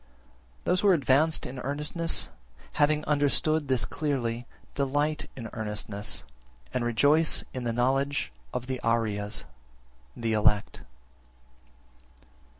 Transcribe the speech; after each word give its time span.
22. 0.63 0.63
Those 0.63 0.79
who 0.79 0.87
are 0.87 0.93
advanced 0.95 1.45
in 1.45 1.59
earnestness, 1.59 2.29
having 2.71 3.05
understood 3.05 3.67
this 3.67 3.85
clearly, 3.85 4.47
delight 4.73 5.29
in 5.35 5.47
earnestness, 5.53 6.23
and 6.73 6.83
rejoice 6.83 7.43
in 7.53 7.65
the 7.65 7.71
knowledge 7.71 8.31
of 8.51 8.65
the 8.65 8.81
Ariyas 8.83 9.43
(the 10.17 10.33
elect). 10.33 10.81